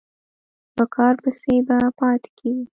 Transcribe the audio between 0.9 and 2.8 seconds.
کار پسې به پاتې کېږې.